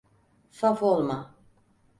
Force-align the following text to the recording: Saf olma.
Saf 0.61 0.83
olma. 0.83 1.19